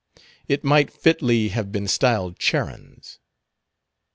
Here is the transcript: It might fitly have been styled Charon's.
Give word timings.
It 0.47 0.63
might 0.63 0.91
fitly 0.91 1.49
have 1.49 1.71
been 1.71 1.87
styled 1.87 2.39
Charon's. 2.39 3.19